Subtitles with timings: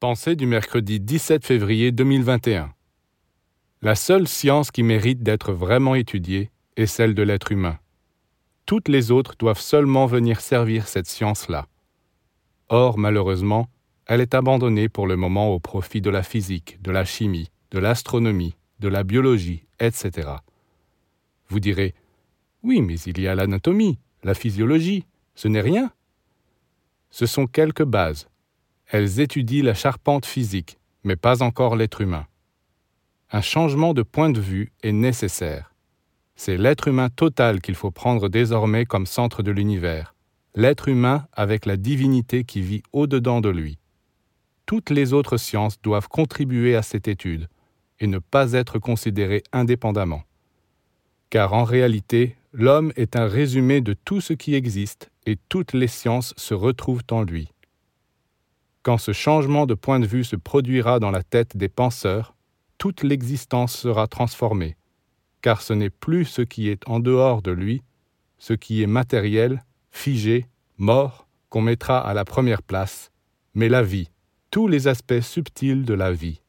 [0.00, 2.74] Pensée du mercredi 17 février 2021.
[3.80, 7.78] La seule science qui mérite d'être vraiment étudiée est celle de l'être humain.
[8.66, 11.68] Toutes les autres doivent seulement venir servir cette science-là.
[12.68, 13.68] Or, malheureusement,
[14.06, 17.78] elle est abandonnée pour le moment au profit de la physique, de la chimie, de
[17.78, 20.28] l'astronomie, de la biologie, etc.
[21.48, 21.94] Vous direz,
[22.62, 25.92] oui, mais il y a l'anatomie, la physiologie, ce n'est rien.
[27.10, 28.28] Ce sont quelques bases.
[28.86, 32.26] Elles étudient la charpente physique, mais pas encore l'être humain.
[33.30, 35.72] Un changement de point de vue est nécessaire.
[36.36, 40.14] C'est l'être humain total qu'il faut prendre désormais comme centre de l'univers,
[40.54, 43.78] l'être humain avec la divinité qui vit au-dedans de lui.
[44.66, 47.48] Toutes les autres sciences doivent contribuer à cette étude
[48.00, 50.24] et ne pas être considérées indépendamment.
[51.30, 55.88] Car en réalité, l'homme est un résumé de tout ce qui existe et toutes les
[55.88, 57.53] sciences se retrouvent en lui.
[58.84, 62.36] Quand ce changement de point de vue se produira dans la tête des penseurs,
[62.76, 64.76] toute l'existence sera transformée,
[65.40, 67.82] car ce n'est plus ce qui est en dehors de lui,
[68.36, 70.44] ce qui est matériel, figé,
[70.76, 73.10] mort, qu'on mettra à la première place,
[73.54, 74.10] mais la vie,
[74.50, 76.42] tous les aspects subtils de la vie.